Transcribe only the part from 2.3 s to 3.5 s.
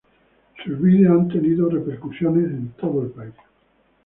en todo el país.